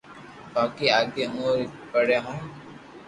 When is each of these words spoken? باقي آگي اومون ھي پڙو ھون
باقي 0.53 0.87
آگي 0.99 1.23
اومون 1.25 1.53
ھي 1.57 1.65
پڙو 1.91 2.17
ھون 2.25 2.39